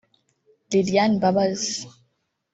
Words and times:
Lilian 0.71 1.11
Mbabazi 1.17 1.75